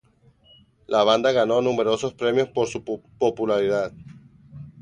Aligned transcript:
La 0.87 1.03
banda 1.03 1.31
ganó 1.31 1.61
numerosos 1.61 2.15
premios 2.15 2.49
por 2.49 2.67
su 2.67 2.83
popularidad. 2.83 3.93